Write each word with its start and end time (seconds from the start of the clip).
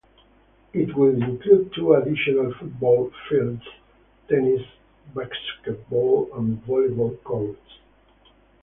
It 0.73 0.95
will 0.95 1.13
include 1.13 1.75
two 1.75 1.93
additional 1.93 2.51
football 2.55 3.11
fields, 3.29 3.61
tennis, 4.27 4.63
basketball 5.13 6.27
and 6.33 6.57
volleyball 6.65 7.23
courts. 7.23 7.77